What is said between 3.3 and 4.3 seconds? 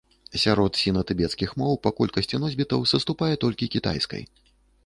толькі кітайскай.